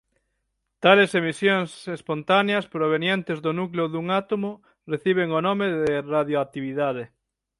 Tales 0.83 1.11
emisións 1.21 1.69
espontáneas 1.97 2.65
provenientes 2.75 3.37
do 3.45 3.51
núcleo 3.59 3.85
dun 3.89 4.07
átomo 4.21 4.51
reciben 4.93 5.29
o 5.39 5.39
nome 5.47 5.65
de 5.85 5.91
radioactividade. 6.15 7.03